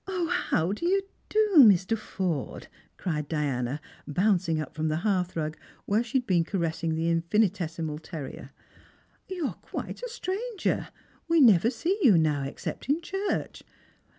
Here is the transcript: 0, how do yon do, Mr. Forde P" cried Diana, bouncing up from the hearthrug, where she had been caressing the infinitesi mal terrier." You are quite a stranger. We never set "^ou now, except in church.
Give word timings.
0, 0.09 0.25
how 0.29 0.71
do 0.71 0.87
yon 0.89 1.01
do, 1.29 1.53
Mr. 1.59 1.95
Forde 1.95 2.63
P" 2.63 2.67
cried 2.97 3.27
Diana, 3.27 3.79
bouncing 4.07 4.59
up 4.59 4.73
from 4.73 4.87
the 4.87 4.95
hearthrug, 5.01 5.55
where 5.85 6.03
she 6.03 6.17
had 6.17 6.25
been 6.25 6.43
caressing 6.43 6.95
the 6.95 7.05
infinitesi 7.07 7.85
mal 7.85 7.99
terrier." 7.99 8.49
You 9.29 9.45
are 9.45 9.53
quite 9.61 10.01
a 10.01 10.09
stranger. 10.09 10.87
We 11.27 11.39
never 11.39 11.69
set 11.69 12.01
"^ou 12.03 12.19
now, 12.19 12.41
except 12.45 12.89
in 12.89 12.99
church. 13.01 13.61